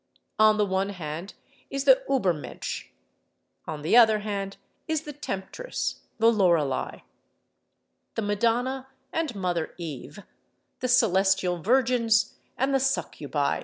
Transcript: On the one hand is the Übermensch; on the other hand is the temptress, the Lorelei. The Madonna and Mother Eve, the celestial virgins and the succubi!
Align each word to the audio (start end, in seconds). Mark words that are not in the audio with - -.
On 0.39 0.57
the 0.57 0.65
one 0.65 0.89
hand 0.89 1.35
is 1.69 1.83
the 1.83 2.01
Übermensch; 2.09 2.87
on 3.67 3.83
the 3.83 3.95
other 3.95 4.17
hand 4.21 4.57
is 4.87 5.01
the 5.03 5.13
temptress, 5.13 5.99
the 6.17 6.31
Lorelei. 6.31 7.01
The 8.15 8.23
Madonna 8.23 8.87
and 9.13 9.35
Mother 9.35 9.75
Eve, 9.77 10.23
the 10.79 10.87
celestial 10.87 11.61
virgins 11.61 12.39
and 12.57 12.73
the 12.73 12.79
succubi! 12.79 13.59